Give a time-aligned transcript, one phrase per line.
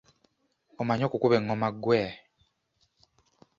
[0.81, 2.03] Omanyi okukuba engoma gwe?